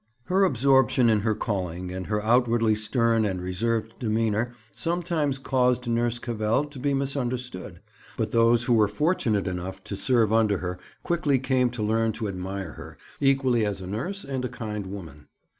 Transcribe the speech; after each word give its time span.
Her 0.23 0.43
absorption 0.45 1.11
in 1.11 1.19
her 1.19 1.35
calling 1.35 1.91
and 1.91 2.07
her 2.07 2.23
outwardly 2.23 2.73
stern 2.73 3.23
and 3.23 3.39
reserved 3.39 3.99
demeanour 3.99 4.51
sometimes 4.75 5.37
caused 5.37 5.87
Nurse 5.87 6.17
Cavell 6.17 6.63
to 6.65 6.79
be 6.79 6.95
misunderstood; 6.95 7.81
but 8.17 8.31
those 8.31 8.63
who 8.63 8.73
were 8.73 8.87
fortunate 8.87 9.47
enough 9.47 9.83
to 9.83 9.95
serve 9.95 10.33
under 10.33 10.57
her 10.57 10.79
quickly 11.03 11.37
came 11.37 11.69
to 11.69 11.83
learn 11.83 12.13
to 12.13 12.27
admire 12.27 12.71
her, 12.71 12.97
equally 13.19 13.63
as 13.63 13.79
a 13.79 13.85
nurse 13.85 14.23
and 14.25 14.43
a 14.43 14.49
kind 14.49 14.87
woman. 14.87 15.27